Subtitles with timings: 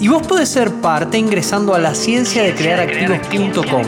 [0.00, 3.84] y vos podés ser parte ingresando a la ciencia de crear activos.com.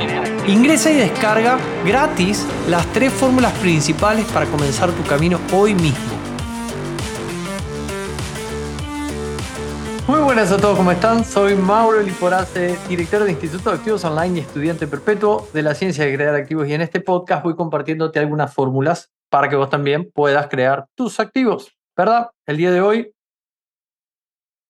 [0.47, 6.19] Ingresa y descarga gratis las tres fórmulas principales para comenzar tu camino hoy mismo.
[10.07, 11.23] Muy buenas a todos, ¿cómo están?
[11.23, 16.07] Soy Mauro Liporace, director del Instituto de Activos Online y estudiante perpetuo de la ciencia
[16.07, 16.67] de crear activos.
[16.67, 21.21] Y en este podcast voy compartiéndote algunas fórmulas para que vos también puedas crear tus
[21.21, 22.31] activos, ¿verdad?
[22.47, 23.13] El día de hoy,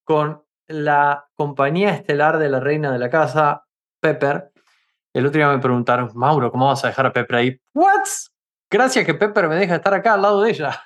[0.03, 3.65] con la compañía estelar de la reina de la casa,
[4.01, 4.53] Pepper.
[5.15, 7.61] El otro día me preguntaron, Mauro, ¿cómo vas a dejar a Pepper ahí?
[7.75, 8.05] ¿What?
[8.71, 10.83] Gracias que Pepper me deja estar acá al lado de ella.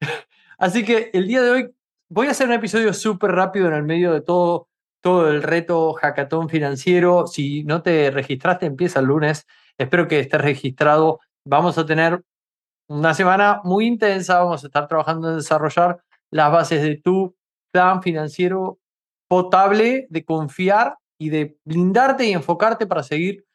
[0.58, 1.74] Así que el día de hoy
[2.08, 4.68] voy a hacer un episodio súper rápido en el medio de todo,
[5.00, 7.26] todo el reto hackathon financiero.
[7.26, 9.46] Si no te registraste, empieza el lunes.
[9.78, 11.20] Espero que estés registrado.
[11.44, 12.22] Vamos a tener
[12.88, 14.40] una semana muy intensa.
[14.40, 17.36] Vamos a estar trabajando en desarrollar las bases de tu
[17.72, 18.80] plan financiero
[19.30, 23.46] potable, de confiar y de blindarte y enfocarte para seguir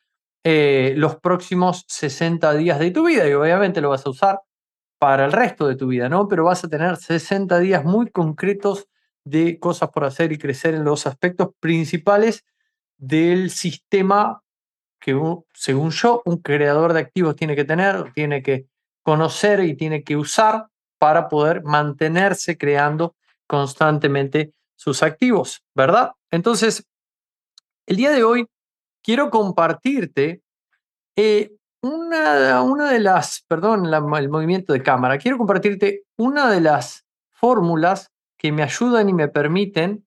[0.45, 3.28] eh, los próximos 60 días de tu vida.
[3.28, 4.40] Y obviamente lo vas a usar
[5.00, 6.30] para el resto de tu vida, ¿no?
[6.30, 8.88] Pero vas a tener 60 días muy concretos
[9.26, 12.45] de cosas por hacer y crecer en los aspectos principales
[12.98, 14.44] del sistema
[15.02, 15.20] que,
[15.54, 18.67] según yo, un creador de activos tiene que tener, tiene que
[19.04, 20.67] conocer y tiene que usar
[21.00, 23.14] para poder mantenerse creando
[23.45, 26.12] constantemente sus activos, ¿verdad?
[26.31, 26.86] Entonces,
[27.88, 28.48] el día de hoy
[29.04, 30.42] quiero compartirte
[31.16, 31.52] eh,
[31.82, 38.11] una, una de las, perdón, el movimiento de cámara, quiero compartirte una de las fórmulas
[38.38, 40.05] que me ayudan y me permiten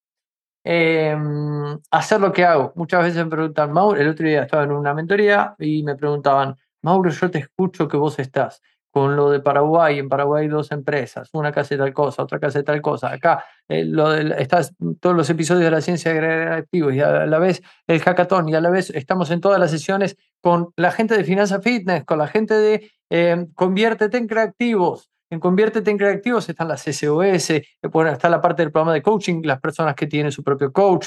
[0.65, 2.73] em, hacer lo que hago.
[2.75, 6.57] Muchas veces me preguntan, Mauro, el otro día estaba en una mentoría y me preguntaban,
[6.83, 8.61] Mauro, yo te escucho que vos estás
[8.99, 12.41] con lo de Paraguay, en Paraguay hay dos empresas, una que hace tal cosa, otra
[12.41, 13.13] que hace tal cosa.
[13.13, 17.39] Acá eh, lo estás, todos los episodios de la ciencia de activos y a la
[17.39, 21.17] vez el hackathon y a la vez estamos en todas las sesiones con la gente
[21.17, 25.11] de Finanza Fitness, con la gente de eh, Conviértete en Creativos.
[25.31, 29.03] En Conviértete en Creativos están las SOS, eh, bueno, está la parte del programa de
[29.03, 31.07] coaching, las personas que tienen su propio coach.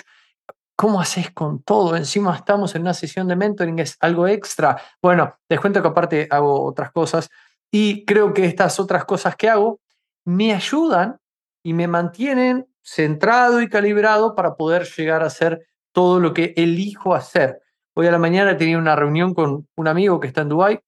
[0.77, 1.97] ¿Cómo haces con todo?
[1.97, 4.81] Encima estamos en una sesión de mentoring, es algo extra.
[5.01, 7.29] Bueno, les cuento que aparte hago otras cosas.
[7.71, 9.79] Y creo que estas otras cosas que hago
[10.25, 11.17] me ayudan
[11.63, 17.15] y me mantienen centrado y calibrado para poder llegar a hacer todo lo que elijo
[17.15, 17.61] hacer.
[17.93, 20.79] Hoy a la mañana tenía una reunión con un amigo que está en Dubái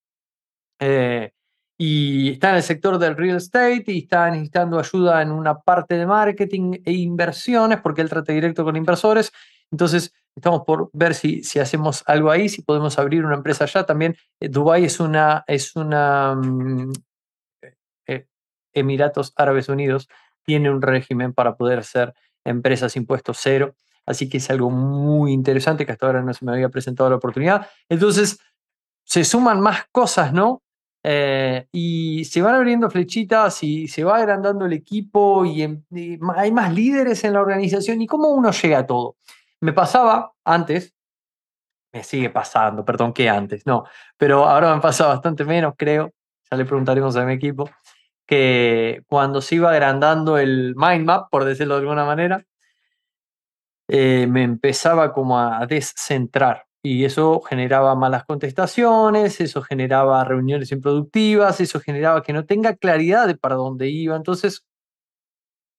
[0.79, 1.31] eh,
[1.77, 5.97] y está en el sector del real estate y está necesitando ayuda en una parte
[5.97, 9.31] de marketing e inversiones porque él trata directo con inversores.
[9.73, 13.85] Entonces, estamos por ver si, hacemos algo ahí, si podemos abrir una empresa allá.
[13.85, 15.43] También eh, Dubái es una,
[16.35, 16.93] mm,
[18.07, 18.27] eh,
[18.71, 20.07] Emiratos Árabes Unidos,
[20.43, 22.13] tiene un régimen para poder hacer
[22.45, 23.75] empresas impuestos cero.
[24.05, 27.15] Así que es algo muy interesante que hasta ahora no se me había presentado la
[27.15, 27.67] oportunidad.
[27.89, 28.39] Entonces,
[29.05, 30.61] se suman más cosas, ¿no?
[31.05, 36.51] Eh, y se van abriendo flechitas y se va agrandando el equipo y, y, hay
[36.51, 39.17] más líderes en la organización y cómo uno llega a todo.
[39.63, 40.93] Me pasaba antes,
[41.93, 43.85] me sigue pasando, perdón que antes, no,
[44.17, 46.11] pero ahora me pasa bastante menos, creo,
[46.51, 47.69] ya le preguntaremos a mi equipo,
[48.27, 52.43] que cuando se iba agrandando el mind map, por decirlo de alguna manera,
[53.87, 61.61] eh, me empezaba como a descentrar y eso generaba malas contestaciones, eso generaba reuniones improductivas,
[61.61, 64.17] eso generaba que no tenga claridad de para dónde iba.
[64.17, 64.65] Entonces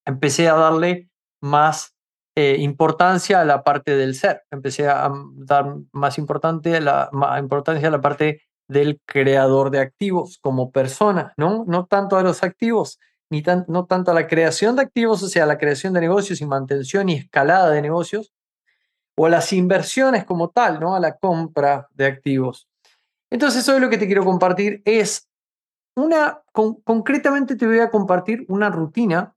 [0.06, 1.10] empecé a darle
[1.42, 1.93] más
[2.36, 4.42] eh, importancia a la parte del ser.
[4.50, 7.08] Empecé a dar más, importante la,
[7.38, 11.64] importancia a la parte del creador de activos como persona, ¿no?
[11.68, 12.98] No tanto a los activos,
[13.30, 16.40] ni tan, no tanto a la creación de activos, o sea, la creación de negocios
[16.40, 18.32] y mantención y escalada de negocios,
[19.16, 20.96] o a las inversiones como tal, ¿no?
[20.96, 22.68] A la compra de activos.
[23.30, 25.28] Entonces, hoy lo que te quiero compartir es
[25.94, 29.36] una, concretamente te voy a compartir una rutina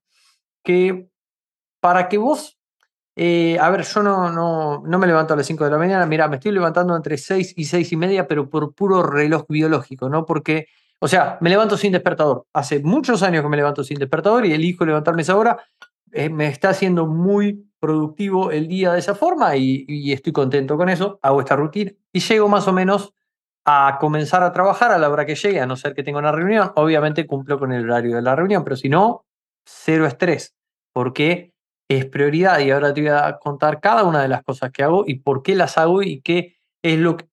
[0.64, 1.10] que
[1.80, 2.57] para que vos
[3.20, 6.06] eh, a ver, yo no, no, no, me levanto a las 5 de la mañana.
[6.06, 10.08] Mira, me estoy levantando entre 6 y 6 y media, pero por puro reloj biológico,
[10.08, 10.24] ¿no?
[10.24, 10.68] Porque,
[11.00, 12.46] o sea, me levanto sin despertador.
[12.54, 15.58] Hace muchos años que me levanto sin despertador y elijo levantarme esa hora.
[16.12, 20.78] eh, me está haciendo muy productivo el día de esa forma y, y estoy contento
[20.78, 23.14] con eso, hago esta rutina y llego más o menos
[23.66, 26.32] a comenzar a trabajar a la hora que llegue, a no ser que tenga una
[26.32, 26.72] reunión.
[26.76, 29.26] Obviamente cumplo con el horario de la reunión, pero si no,
[29.66, 30.56] cero estrés,
[30.94, 31.54] porque
[31.90, 35.04] es prioridad y ahora te voy a contar cada una de las cosas que hago
[35.08, 37.28] y por qué las hago y qué es lo que,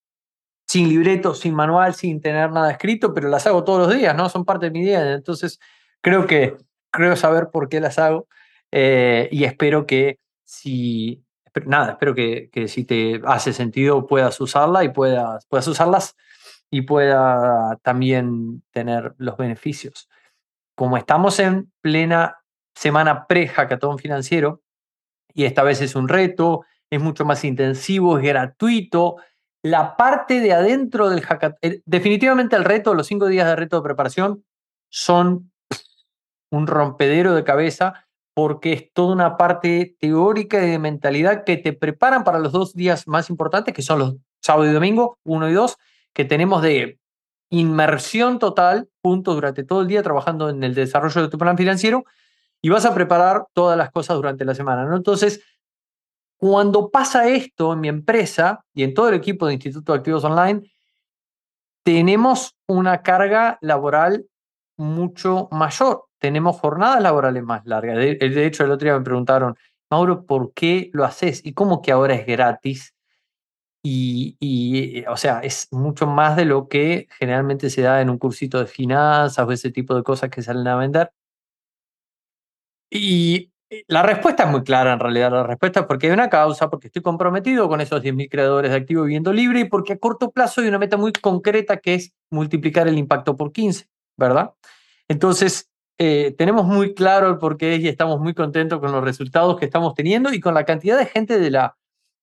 [0.66, 4.28] sin libreto, sin manual, sin tener nada escrito, pero las hago todos los días, ¿no?
[4.28, 5.12] Son parte de mi día.
[5.12, 5.60] Entonces,
[6.00, 6.56] creo que
[6.90, 8.28] creo saber por qué las hago
[8.70, 11.24] eh, y espero que si
[11.66, 16.16] nada, espero que, si te hace sentido puedas usarla y puedas, puedas usarlas
[16.70, 20.08] y pueda también tener los beneficios.
[20.74, 22.38] Como estamos en plena
[22.74, 24.62] semana pre-hackathon financiero,
[25.32, 29.16] y esta vez es un reto, es mucho más intensivo, es gratuito,
[29.62, 33.82] la parte de adentro del hackathon, definitivamente el reto, los cinco días de reto de
[33.82, 34.44] preparación
[34.90, 35.50] son
[36.50, 41.72] un rompedero de cabeza porque es toda una parte teórica y de mentalidad que te
[41.72, 45.52] preparan para los dos días más importantes, que son los sábado y domingo, uno y
[45.52, 45.78] dos,
[46.12, 46.98] que tenemos de
[47.50, 52.04] inmersión total, juntos durante todo el día trabajando en el desarrollo de tu plan financiero
[52.64, 54.84] y vas a preparar todas las cosas durante la semana.
[54.84, 54.96] ¿no?
[54.96, 55.42] Entonces,
[56.36, 60.24] cuando pasa esto en mi empresa y en todo el equipo de Instituto de Activos
[60.24, 60.62] Online,
[61.84, 64.26] tenemos una carga laboral
[64.76, 67.96] mucho mayor tenemos jornadas laborales más largas.
[67.96, 69.58] De, hecho, el otro día me preguntaron,
[69.90, 71.44] Mauro, ¿por qué lo haces?
[71.44, 72.94] ¿Y cómo que ahora es gratis?
[73.82, 78.58] Y, o sea, es mucho más de lo que generalmente se da en un cursito
[78.58, 81.12] de finanzas o ese tipo de cosas que salen a vender.
[82.96, 83.50] Y
[83.88, 85.32] la respuesta es muy clara en realidad.
[85.32, 88.76] La respuesta es porque hay una causa, porque estoy comprometido con esos 10.000 creadores de
[88.76, 92.14] activo viviendo libre y porque a corto plazo hay una meta muy concreta que es
[92.30, 94.52] multiplicar el impacto por 15, ¿verdad?
[95.08, 99.64] Entonces, eh, tenemos muy claro el porqué y estamos muy contentos con los resultados que
[99.64, 101.76] estamos teniendo y con la cantidad de gente de la,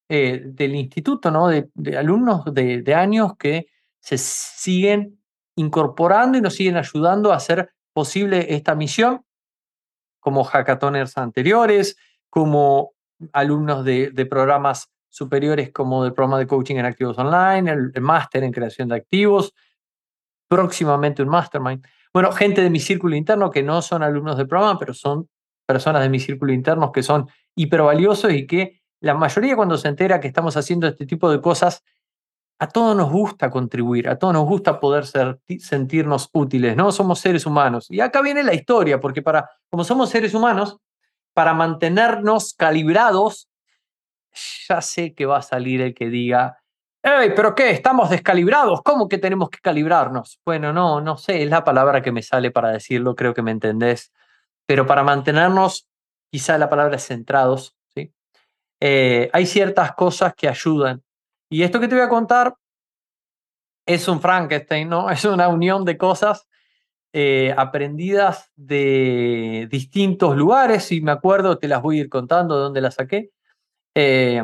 [0.09, 1.47] eh, del instituto, ¿no?
[1.47, 3.67] de, alumnos de, años que
[3.99, 5.21] se siguen
[5.55, 9.25] incorporando y nos siguen ayudando a hacer posible esta misión,
[10.21, 11.97] como hackathoners anteriores,
[12.29, 12.93] como
[13.33, 18.45] alumnos de, programas superiores como del programa de coaching en activos online, el, el máster
[18.45, 19.53] en creación de activos,
[20.47, 21.85] próximamente un mastermind.
[22.13, 25.27] Bueno, gente de mi círculo interno que no son alumnos del programa, pero son
[25.65, 30.19] personas de mi círculo interno que son hipervaliosos y que la mayoría cuando se entera
[30.19, 31.83] que estamos haciendo este tipo de cosas,
[32.61, 35.03] a todos nos gusta contribuir, a todos nos gusta poder
[35.57, 36.91] sentirnos útiles, ¿no?
[36.91, 37.87] Somos seres humanos.
[37.89, 40.77] Y acá viene la historia, porque para, como somos seres humanos,
[41.33, 43.49] para mantenernos calibrados,
[44.69, 46.59] ya sé que va a salir el que diga,
[47.01, 47.71] ¡Ey, pero qué!
[47.71, 48.83] Estamos descalibrados.
[48.83, 50.39] ¿Cómo que tenemos que calibrarnos?
[50.45, 53.49] Bueno, no, no sé, es la palabra que me sale para decirlo, creo que me
[53.49, 54.13] entendés.
[54.67, 55.87] Pero para mantenernos,
[56.29, 58.13] quizá la palabra es centrados, ¿sí?
[58.79, 61.01] Eh, hay ciertas cosas que ayudan.
[61.51, 62.55] Y esto que te voy a contar
[63.85, 65.09] es un Frankenstein, ¿no?
[65.11, 66.47] Es una unión de cosas
[67.13, 72.61] eh, aprendidas de distintos lugares, y me acuerdo, te las voy a ir contando de
[72.61, 73.31] dónde las saqué,
[73.93, 74.43] eh,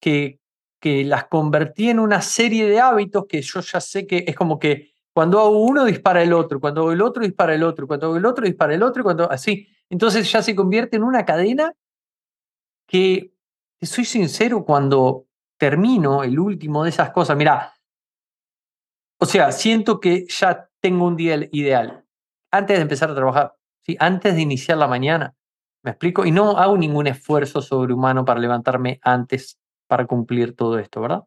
[0.00, 0.40] que
[0.80, 4.58] que las convertí en una serie de hábitos que yo ya sé que es como
[4.58, 8.06] que cuando hago uno dispara el otro, cuando hago el otro dispara el otro, cuando
[8.06, 9.66] hago el otro dispara el otro, cuando así.
[9.88, 11.72] Entonces ya se convierte en una cadena
[12.86, 13.32] que,
[13.80, 15.26] soy sincero, cuando
[15.58, 17.74] termino el último de esas cosas, mira,
[19.18, 22.04] o sea, siento que ya tengo un día ideal
[22.50, 23.96] antes de empezar a trabajar, ¿sí?
[23.98, 25.34] antes de iniciar la mañana.
[25.82, 26.26] ¿Me explico?
[26.26, 31.24] Y no hago ningún esfuerzo sobrehumano para levantarme antes para cumplir todo esto, ¿verdad?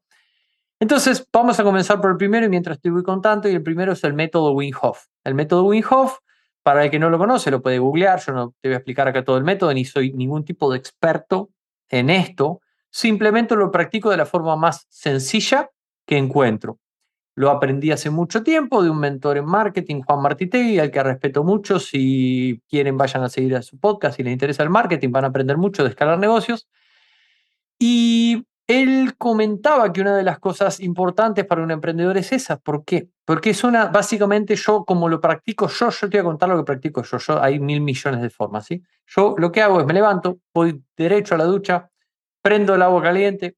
[0.81, 3.93] Entonces, vamos a comenzar por el primero y mientras te voy contando, y el primero
[3.93, 5.05] es el método Wim Hof.
[5.23, 6.19] El método Wim Hof,
[6.63, 9.07] para el que no lo conoce, lo puede googlear, yo no te voy a explicar
[9.07, 11.49] acá todo el método, ni soy ningún tipo de experto
[11.89, 15.69] en esto, simplemente lo practico de la forma más sencilla
[16.05, 16.79] que encuentro.
[17.35, 21.43] Lo aprendí hace mucho tiempo de un mentor en marketing, Juan Martitegui, al que respeto
[21.43, 21.79] mucho.
[21.79, 24.17] Si quieren, vayan a seguir a su podcast.
[24.17, 26.67] Si les interesa el marketing, van a aprender mucho de escalar negocios.
[27.79, 32.57] Y él comentaba que una de las cosas importantes para un emprendedor es esa.
[32.57, 33.09] ¿Por qué?
[33.25, 36.57] Porque es una, básicamente yo, como lo practico yo, yo te voy a contar lo
[36.57, 37.17] que practico yo.
[37.17, 38.83] yo hay mil millones de formas, ¿sí?
[39.07, 41.89] Yo lo que hago es me levanto, voy derecho a la ducha,
[42.49, 43.57] prendo el agua caliente,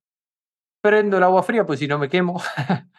[0.82, 2.42] prendo el agua fría, pues si no me quemo.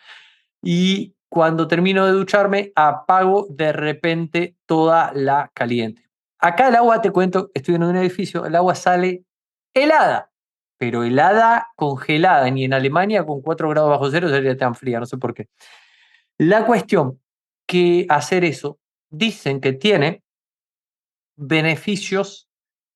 [0.62, 6.08] y cuando termino de ducharme, apago de repente toda la caliente.
[6.38, 9.24] Acá el agua, te cuento, estoy en un edificio, el agua sale
[9.74, 10.30] helada
[10.78, 15.04] pero helada congelada, ni en Alemania con 4 grados bajo cero sería tan fría, no
[15.06, 15.50] sé por qué.
[16.38, 17.20] La cuestión
[17.66, 18.80] que hacer eso
[19.10, 20.24] dicen que tiene
[21.36, 22.48] beneficios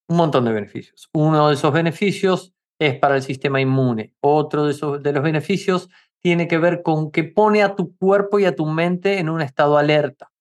[0.07, 1.09] un montón de beneficios.
[1.13, 4.13] Uno de esos beneficios es para el sistema inmune.
[4.21, 5.89] Otro de, los beneficios
[6.21, 9.41] tiene que ver con que pone a tu cuerpo y a tu mente en un
[9.41, 10.31] estado alerta.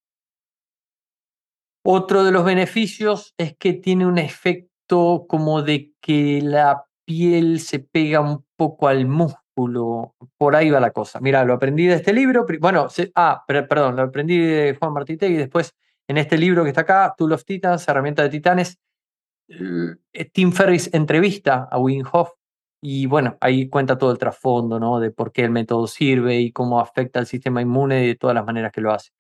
[1.85, 7.79] Otro de los beneficios es que tiene un efecto como de que la piel se
[7.79, 10.15] pega un poco al músculo.
[10.37, 11.21] Por ahí va la cosa.
[11.21, 12.45] Mira, lo aprendí de este libro.
[12.61, 15.75] Bueno, ah, perdón, lo aprendí de Juan Martite y después
[16.09, 18.79] en este libro que está acá, Tool of Titans, Herramienta de Titanes,
[20.33, 22.31] Tim Ferris entrevista a Wim Hof
[22.81, 25.01] y bueno, ahí cuenta todo el trasfondo, ¿no?
[25.01, 28.35] De por qué el método sirve y cómo afecta al sistema inmune y de todas
[28.35, 29.11] las maneras que lo hace.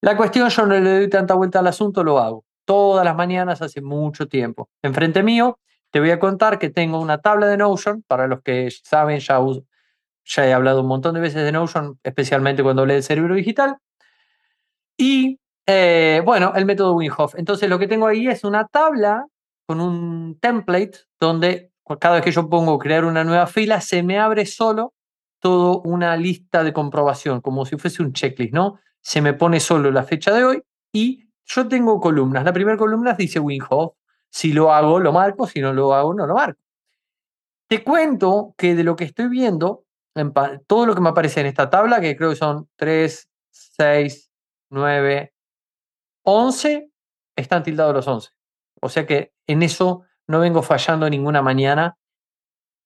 [0.00, 3.62] La cuestión, yo no le doy tanta vuelta al asunto, lo hago todas las mañanas
[3.62, 4.68] hace mucho tiempo.
[4.82, 5.58] Enfrente mío,
[5.90, 9.38] te voy a contar que tengo una tabla de Notion, para los que saben, ya,
[10.24, 13.76] ya he hablado un montón de veces de Notion, especialmente cuando hablé del cerebro digital.
[14.96, 17.34] Y eh, bueno, el método Wim Hof.
[17.36, 19.26] Entonces, lo que tengo ahí es una tabla
[19.66, 24.18] con un template donde cada vez que yo pongo crear una nueva fila, se me
[24.18, 24.94] abre solo
[25.38, 28.80] toda una lista de comprobación, como si fuese un checklist, ¿no?
[29.02, 32.44] Se me pone solo la fecha de hoy y yo tengo columnas.
[32.44, 33.94] La primera columna dice Wim Hof.
[34.30, 35.46] Si lo hago, lo marco.
[35.46, 36.58] Si no lo hago, no lo marco.
[37.68, 39.84] Te cuento que de lo que estoy viendo,
[40.66, 44.30] todo lo que me aparece en esta tabla, que creo que son 3, 6,
[44.70, 45.34] 9,
[46.22, 46.90] 11,
[47.36, 48.30] están tildados los 11.
[48.80, 51.96] O sea que en eso no vengo fallando ninguna mañana,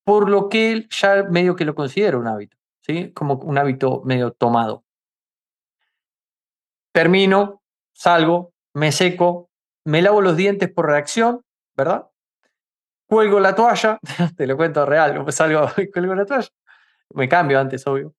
[0.04, 3.12] por lo que ya medio que lo considero un hábito, ¿sí?
[3.12, 4.84] Como un hábito medio tomado.
[6.92, 7.62] Termino,
[7.92, 9.50] salgo, me seco,
[9.84, 11.42] me lavo los dientes por reacción,
[11.76, 12.08] ¿verdad?
[13.06, 13.98] Cuelgo la toalla,
[14.36, 16.48] te lo cuento real, salgo, cuelgo la toalla,
[17.14, 18.14] me cambio antes, obvio.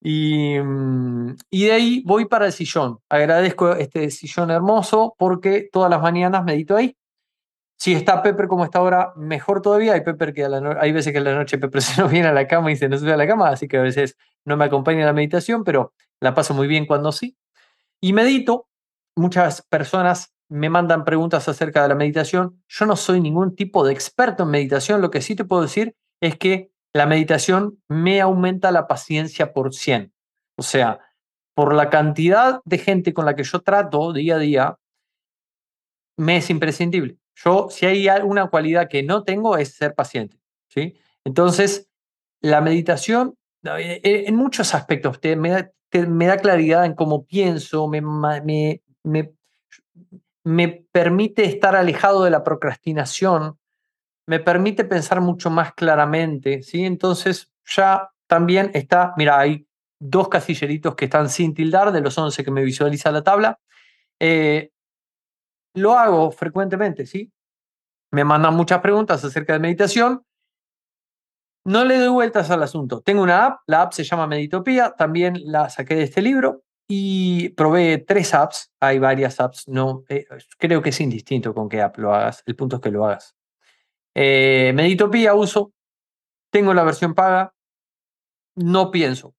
[0.00, 2.98] Y, mm, y, de ahí voy para el sillón.
[3.08, 6.96] Agradezco este sillón hermoso porque todas las mañanas medito ahí.
[7.78, 9.92] Si está Pepper como está ahora, mejor todavía.
[9.92, 12.46] Hay Pepper que hay veces que en la noche Pepper se nos viene a la
[12.46, 15.00] cama y se nos sube a la cama, así que a veces no me acompaña
[15.00, 17.36] en la meditación, pero la paso muy bien cuando sí.
[18.00, 18.68] Y medito.
[19.18, 22.62] Muchas personas me mandan preguntas acerca de la meditación.
[22.68, 25.00] Yo no soy ningún tipo de experto en meditación.
[25.00, 29.74] Lo que sí te puedo decir es que la meditación me aumenta la paciencia por
[29.74, 30.12] 100.
[30.58, 31.00] O sea,
[31.54, 34.78] por la cantidad de gente con la que yo trato día a día,
[36.18, 37.18] me es imprescindible.
[37.36, 40.38] Yo, si hay alguna cualidad que no tengo, es ser paciente.
[40.68, 40.96] ¿sí?
[41.24, 41.88] Entonces,
[42.40, 48.00] la meditación, eh, eh, en muchos aspectos, te, me, da, claridad en cómo pienso, me,
[48.00, 49.32] me, me,
[50.44, 53.58] me permite estar alejado de la procrastinación,
[54.26, 56.62] me permite pensar mucho más claramente.
[56.62, 56.84] ¿sí?
[56.84, 59.66] Entonces, ya también está, mira, hay
[59.98, 63.58] dos casilleritos que están sin tildar de los 11 que me visualiza la tabla.
[64.20, 64.70] Eh,
[65.76, 67.30] lo hago frecuentemente, ¿sí?
[68.10, 70.24] Me mandan muchas preguntas acerca de meditación.
[71.64, 73.00] No le doy vueltas al asunto.
[73.02, 77.50] Tengo una app, la app se llama Meditopía, también la saqué de este libro y
[77.50, 78.72] probé tres apps.
[78.80, 80.26] Hay varias apps, no, eh,
[80.58, 82.42] creo que es indistinto con qué app lo hagas.
[82.46, 83.36] El punto es que lo hagas.
[84.14, 85.72] Eh, Meditopía uso,
[86.50, 87.52] tengo la versión paga,
[88.54, 89.34] no pienso.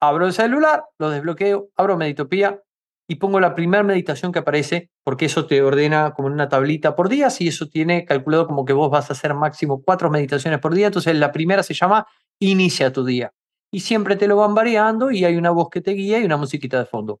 [0.00, 2.62] Abro el celular, lo desbloqueo, abro Meditopía,
[3.10, 6.94] y pongo la primera meditación que aparece, porque eso te ordena como en una tablita
[6.94, 10.60] por día, y eso tiene calculado como que vos vas a hacer máximo cuatro meditaciones
[10.60, 12.06] por día, entonces la primera se llama
[12.38, 13.32] Inicia tu día.
[13.72, 16.36] Y siempre te lo van variando y hay una voz que te guía y una
[16.36, 17.20] musiquita de fondo.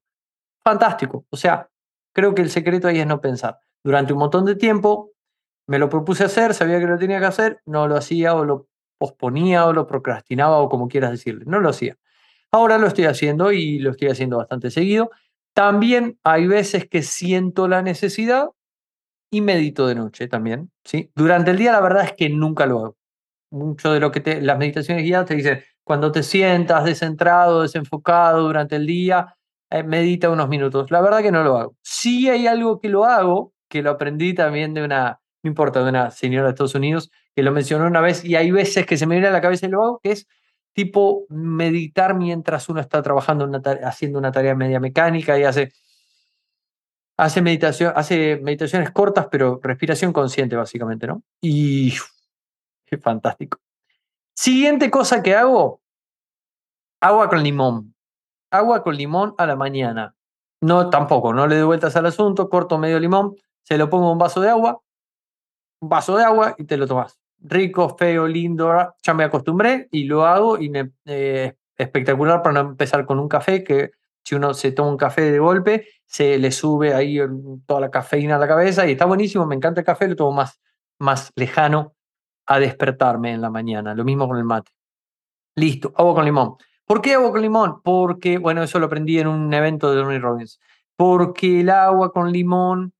[0.62, 1.26] Fantástico.
[1.28, 1.68] O sea,
[2.14, 3.58] creo que el secreto ahí es no pensar.
[3.82, 5.10] Durante un montón de tiempo
[5.66, 8.68] me lo propuse hacer, sabía que lo tenía que hacer, no lo hacía o lo
[8.96, 11.96] posponía o lo procrastinaba o como quieras decirle, no lo hacía.
[12.52, 15.10] Ahora lo estoy haciendo y lo estoy haciendo bastante seguido
[15.54, 18.48] también hay veces que siento la necesidad
[19.32, 20.70] y medito de noche también.
[20.84, 21.10] ¿sí?
[21.14, 22.96] Durante el día la verdad es que nunca lo hago.
[23.52, 28.42] Mucho de lo que te, las meditaciones guiadas te dicen, cuando te sientas descentrado, desenfocado
[28.42, 29.36] durante el día,
[29.70, 30.90] eh, medita unos minutos.
[30.90, 31.76] La verdad que no lo hago.
[31.82, 35.90] Sí hay algo que lo hago, que lo aprendí también de una, no importa, de
[35.90, 39.06] una señora de Estados Unidos, que lo mencionó una vez y hay veces que se
[39.06, 40.26] me viene a la cabeza y lo hago, que es
[40.84, 43.50] tipo meditar mientras uno está trabajando,
[43.84, 45.74] haciendo una tarea media mecánica y hace,
[47.18, 51.22] hace, meditación, hace meditaciones cortas, pero respiración consciente básicamente, ¿no?
[51.42, 51.92] Y
[52.86, 53.58] es fantástico.
[54.34, 55.82] Siguiente cosa que hago,
[57.00, 57.94] agua con limón.
[58.50, 60.14] Agua con limón a la mañana.
[60.62, 64.12] No, tampoco, no le doy vueltas al asunto, corto medio limón, se lo pongo en
[64.12, 64.80] un vaso de agua,
[65.80, 70.04] un vaso de agua y te lo tomas rico, feo, lindo, ya me acostumbré y
[70.04, 70.72] lo hago y
[71.06, 73.92] eh, espectacular para no empezar con un café que
[74.22, 77.18] si uno se toma un café de golpe, se le sube ahí
[77.66, 80.32] toda la cafeína a la cabeza y está buenísimo, me encanta el café, lo tomo
[80.32, 80.60] más
[81.00, 81.94] más lejano
[82.46, 83.94] a despertarme en la mañana.
[83.94, 84.70] Lo mismo con el mate.
[85.56, 86.56] Listo, agua con limón.
[86.84, 87.82] ¿Por qué agua con limón?
[87.82, 90.60] Porque, bueno, eso lo aprendí en un evento de Tony Robbins.
[90.96, 92.92] Porque el agua con limón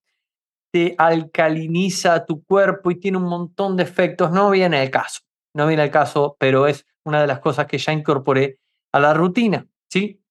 [0.71, 4.31] te alcaliniza tu cuerpo y tiene un montón de efectos.
[4.31, 5.21] No viene al caso,
[5.55, 8.59] no viene al caso, pero es una de las cosas que ya incorporé
[8.93, 10.23] a la rutina, ¿sí?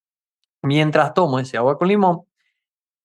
[0.61, 2.23] Mientras tomo ese agua con limón,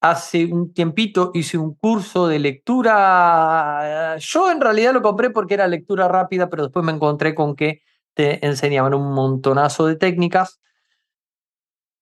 [0.00, 4.16] hace un tiempito hice un curso de lectura.
[4.18, 7.82] Yo en realidad lo compré porque era lectura rápida, pero después me encontré con que
[8.14, 10.60] te enseñaban un montonazo de técnicas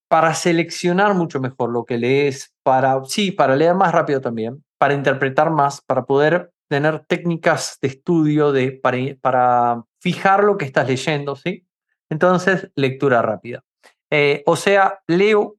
[0.09, 4.95] para seleccionar mucho mejor lo que lees, para, sí, para leer más rápido también, para
[4.95, 11.37] interpretar más, para poder tener técnicas de estudio, de, para, fijar lo que estás leyendo,
[11.37, 11.65] ¿sí?
[12.11, 13.63] Entonces, lectura rápida.
[14.11, 15.55] Eh, o sea, leo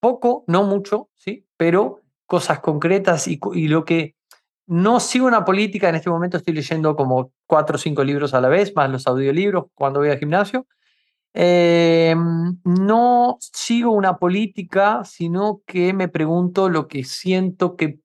[0.00, 1.46] poco, no mucho, ¿sí?
[1.56, 4.16] Pero cosas concretas y, y lo que
[4.66, 8.40] no sigo una política, en este momento estoy leyendo como cuatro o cinco libros a
[8.40, 10.66] la vez, más los audiolibros cuando voy al gimnasio.
[11.34, 12.14] Eh,
[12.64, 18.00] no sigo una política, sino que me pregunto lo que siento que,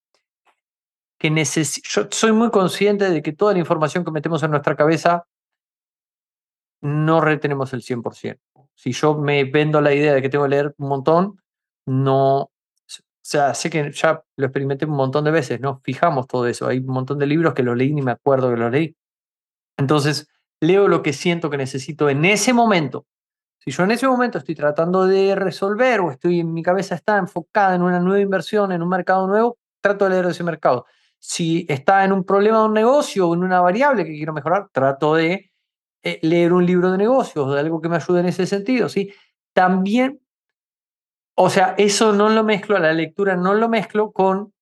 [1.18, 1.88] que necesito.
[1.90, 5.26] Yo soy muy consciente de que toda la información que metemos en nuestra cabeza
[6.82, 8.40] no retenemos el 100%.
[8.76, 11.42] Si yo me vendo la idea de que tengo que leer un montón,
[11.86, 12.52] no, o
[13.22, 15.80] sea, sé que ya lo experimenté un montón de veces, ¿no?
[15.84, 16.68] Fijamos todo eso.
[16.68, 18.96] Hay un montón de libros que los leí ni me acuerdo que los leí.
[19.78, 20.28] Entonces,
[20.60, 23.06] leo lo que siento que necesito en ese momento.
[23.64, 27.18] Si yo en ese momento estoy tratando de resolver o estoy en mi cabeza está
[27.18, 30.86] enfocada en una nueva inversión, en un mercado nuevo, trato de leer ese mercado.
[31.20, 34.68] Si está en un problema de un negocio o en una variable que quiero mejorar,
[34.72, 35.52] trato de
[36.04, 38.90] eh, leer un libro de negocios o de algo que me ayude en ese sentido,
[38.90, 39.14] ¿sí?
[39.54, 40.24] También
[41.36, 44.54] o sea, eso no lo mezclo, la lectura no lo mezclo con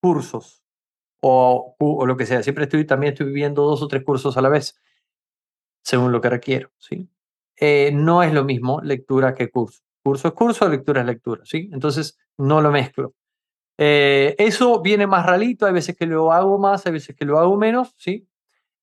[0.00, 0.64] cursos
[1.20, 2.42] o, o, lo que sea.
[2.42, 4.80] Siempre estoy, también estoy viviendo dos o tres cursos a la vez,
[5.82, 7.08] según lo que requiero, ¿sí?
[7.56, 9.82] Eh, no es lo mismo lectura que curso.
[10.02, 11.70] Curso es curso, lectura es lectura, ¿sí?
[11.72, 13.14] Entonces, no lo mezclo.
[13.78, 17.38] Eh, eso viene más ralito, hay veces que lo hago más, hay veces que lo
[17.38, 18.28] hago menos, ¿sí?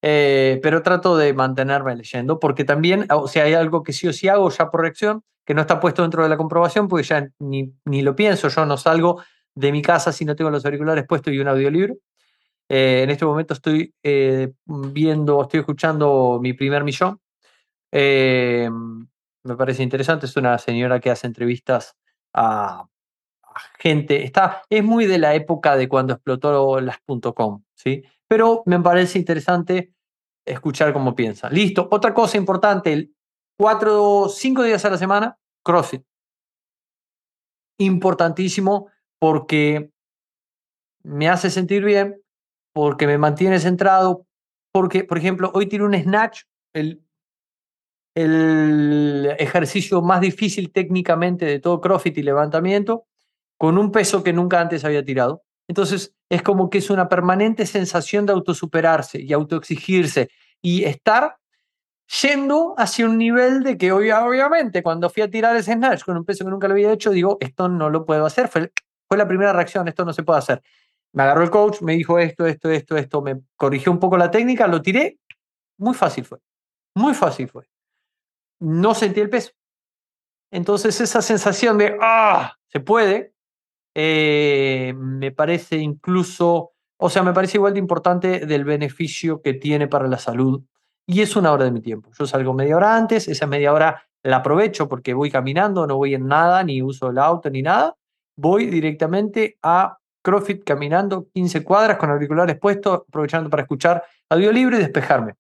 [0.01, 4.13] Eh, pero trato de mantenerme leyendo porque también, o sea, hay algo que sí o
[4.13, 7.29] sí hago ya por reacción, que no está puesto dentro de la comprobación, porque ya
[7.39, 9.21] ni, ni lo pienso, yo no salgo
[9.55, 11.95] de mi casa si no tengo los auriculares puestos y un audiolibro.
[12.69, 13.93] Eh, en este momento estoy
[14.65, 17.19] viendo, estoy escuchando mi primer millón.
[17.91, 18.69] Eh,
[19.43, 21.95] me parece interesante, es una señora que hace entrevistas
[22.33, 22.87] a,
[23.79, 26.97] gente, está, es muy de la época de cuando explotó las
[27.35, 28.03] .com, ¿sí?
[28.27, 29.93] Pero me parece interesante
[30.45, 31.49] escuchar cómo piensa.
[31.49, 33.11] Listo, otra cosa importante,
[33.57, 36.03] cuatro, cinco días a la semana, CrossFit.
[37.79, 39.91] Importantísimo porque
[41.03, 42.21] me hace sentir bien,
[42.73, 44.25] porque me mantiene centrado,
[44.71, 47.03] porque, por ejemplo, hoy tiene un snatch, el,
[48.19, 53.05] el ejercicio más difícil técnicamente de todo CrossFit y levantamiento,
[53.57, 55.43] con un peso que nunca antes había tirado.
[55.67, 60.29] Entonces, es como que es una permanente sensación de autosuperarse y autoexigirse
[60.61, 61.37] y estar
[62.21, 66.25] yendo hacia un nivel de que obviamente cuando fui a tirar ese snatch con un
[66.25, 68.47] peso que nunca lo había hecho, digo, esto no lo puedo hacer.
[68.47, 68.71] Fue,
[69.07, 70.61] fue la primera reacción, esto no se puede hacer.
[71.13, 74.31] Me agarró el coach, me dijo esto, esto, esto, esto, me corrigió un poco la
[74.31, 75.19] técnica, lo tiré,
[75.77, 76.39] muy fácil fue,
[76.95, 77.69] muy fácil fue.
[78.59, 79.51] No sentí el peso.
[80.51, 83.33] Entonces esa sensación de, ah, se puede,
[83.95, 89.87] eh, me parece incluso, o sea, me parece igual de importante del beneficio que tiene
[89.87, 90.63] para la salud
[91.05, 92.11] y es una hora de mi tiempo.
[92.17, 96.13] Yo salgo media hora antes, esa media hora la aprovecho porque voy caminando, no voy
[96.13, 97.95] en nada, ni uso el auto, ni nada.
[98.37, 104.79] Voy directamente a CrossFit caminando 15 cuadras con auriculares puestos, aprovechando para escuchar audiolibro y
[104.79, 105.33] despejarme.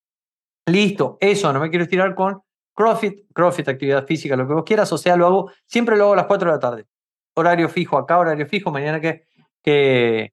[0.65, 2.41] Listo, eso, no me quiero estirar con
[2.79, 6.13] CrossFit, CrossFit, actividad física, lo que vos quieras, o sea, lo hago, siempre lo hago
[6.13, 6.85] a las 4 de la tarde.
[7.33, 9.25] Horario fijo acá, horario fijo, mañana que,
[9.61, 10.31] que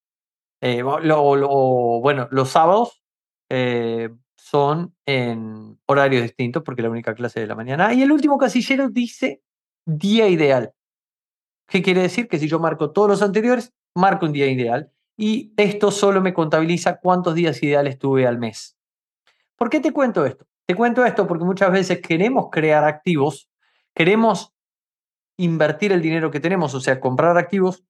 [0.60, 3.02] eh, bueno, los sábados
[3.50, 7.92] eh, son en horarios distintos porque la única clase de la mañana.
[7.92, 9.42] Y el último casillero dice
[9.84, 10.72] día ideal.
[11.66, 12.28] ¿Qué quiere decir?
[12.28, 14.92] Que si yo marco todos los anteriores, marco un día ideal.
[15.16, 18.78] Y esto solo me contabiliza cuántos días ideales tuve al mes.
[19.56, 20.46] ¿Por qué te cuento esto?
[20.66, 23.48] Te cuento esto porque muchas veces queremos crear activos,
[23.94, 24.52] queremos
[25.38, 27.84] invertir el dinero que tenemos, o sea, comprar activos,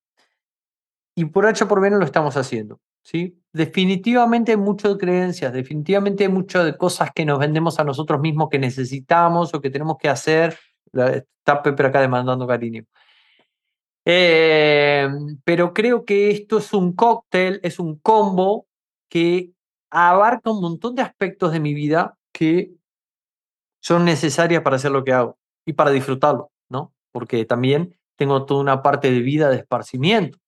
[1.14, 2.78] y por H por menos lo estamos haciendo.
[3.02, 3.40] ¿sí?
[3.52, 8.48] Definitivamente hay mucho creencias, definitivamente hay mucho de cosas que nos vendemos a nosotros mismos
[8.50, 10.58] que necesitamos o que tenemos que hacer.
[10.92, 12.84] Está Pepe acá demandando cariño.
[14.04, 15.08] Eh,
[15.44, 18.66] pero creo que esto es un cóctel, es un combo
[19.08, 19.52] que
[19.90, 22.75] abarca un montón de aspectos de mi vida que
[23.81, 26.92] son necesarias para hacer lo que hago y para disfrutarlo, ¿no?
[27.12, 30.38] Porque también tengo toda una parte de vida de esparcimiento.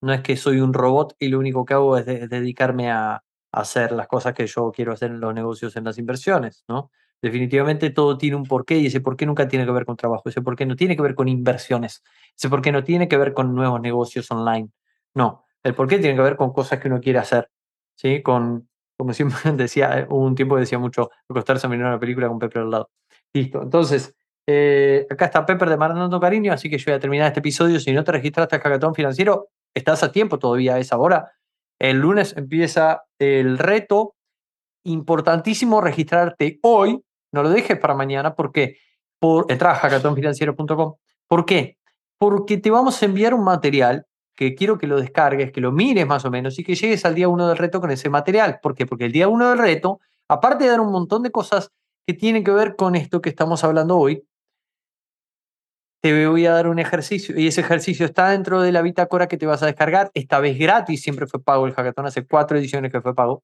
[0.00, 3.92] No es que soy un robot y lo único que hago es, dedicarme a, hacer
[3.92, 6.90] las cosas que yo quiero hacer en los negocios, en las inversiones, ¿no?
[7.22, 10.42] Definitivamente todo tiene un porqué y ese porqué nunca tiene que ver con trabajo, ese
[10.42, 12.02] porqué no tiene que ver con inversiones,
[12.36, 14.68] ese porqué no tiene que ver con nuevos negocios online.
[15.14, 17.50] No, el porqué tiene que ver con cosas que uno quiere hacer,
[17.94, 18.22] ¿sí?
[18.22, 22.38] Con, como siempre decía, un tiempo que decía mucho, acostarse a mirar una película con
[22.38, 22.90] Pepper al lado.
[23.32, 24.14] Listo, entonces,
[24.46, 27.80] eh, acá está Pepper de Mandando Cariño, así que yo voy a terminar este episodio.
[27.80, 31.32] Si no te registraste al Hackathon Financiero, estás a tiempo todavía a esa hora.
[31.78, 34.14] El lunes empieza el reto.
[34.84, 37.02] Importantísimo registrarte hoy.
[37.32, 38.78] No lo dejes para mañana porque
[39.18, 40.94] por, entra a hackathonfinanciero.com.
[41.26, 41.76] ¿Por qué?
[42.18, 46.06] Porque te vamos a enviar un material que quiero que lo descargues, que lo mires
[46.06, 48.60] más o menos y que llegues al día uno del reto con ese material.
[48.62, 48.86] ¿Por qué?
[48.86, 51.72] Porque el día uno del reto, aparte de dar un montón de cosas
[52.06, 54.22] que tienen que ver con esto que estamos hablando hoy,
[56.02, 59.38] te voy a dar un ejercicio y ese ejercicio está dentro de la bitácora que
[59.38, 60.10] te vas a descargar.
[60.14, 63.42] Esta vez gratis, siempre fue pago el hackathon, hace cuatro ediciones que fue pago.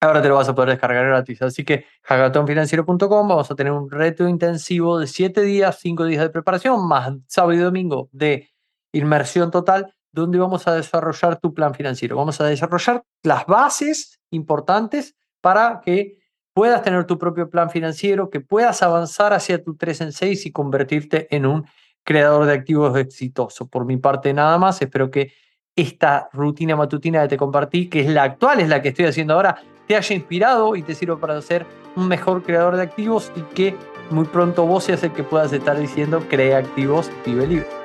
[0.00, 1.40] Ahora te lo vas a poder descargar gratis.
[1.42, 6.30] Así que hackathonfinanciero.com vamos a tener un reto intensivo de siete días, cinco días de
[6.30, 8.52] preparación, más sábado y domingo de
[8.92, 12.16] inmersión total, donde vamos a desarrollar tu plan financiero.
[12.16, 16.18] Vamos a desarrollar las bases importantes para que
[16.54, 20.52] puedas tener tu propio plan financiero, que puedas avanzar hacia tu 3 en 6 y
[20.52, 21.66] convertirte en un
[22.04, 23.66] creador de activos exitoso.
[23.68, 25.32] Por mi parte nada más, espero que
[25.74, 29.34] esta rutina matutina que te compartí, que es la actual, es la que estoy haciendo
[29.34, 33.40] ahora, te haya inspirado y te sirva para ser un mejor creador de activos y
[33.54, 33.74] que
[34.10, 37.81] muy pronto vos seas el que puedas estar diciendo crea activos, vive libre.